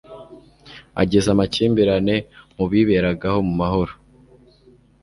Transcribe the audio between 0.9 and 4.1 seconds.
agateza amakimbirane mu biberagaho mu mahoro